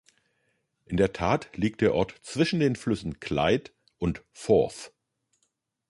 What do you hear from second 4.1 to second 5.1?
Forth.